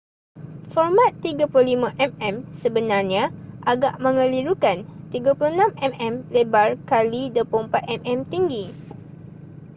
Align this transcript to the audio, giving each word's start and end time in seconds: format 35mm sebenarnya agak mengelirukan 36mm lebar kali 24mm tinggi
format 0.73 1.11
35mm 1.23 2.35
sebenarnya 2.61 3.23
agak 3.71 3.93
mengelirukan 4.05 4.77
36mm 5.13 6.13
lebar 6.35 6.69
kali 6.91 7.23
24mm 7.37 8.21
tinggi 8.33 8.65